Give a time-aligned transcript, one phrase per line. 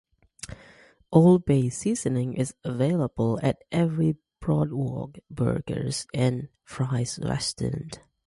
[1.11, 7.99] Old Bay Seasoning is available at every Boardwalk Burgers and Fries restaurant.